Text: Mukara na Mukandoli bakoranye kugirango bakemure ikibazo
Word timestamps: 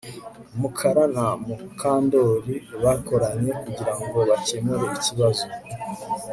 Mukara 0.59 1.03
na 1.15 1.25
Mukandoli 1.45 2.55
bakoranye 2.83 3.51
kugirango 3.61 4.17
bakemure 4.29 4.85
ikibazo 4.97 5.45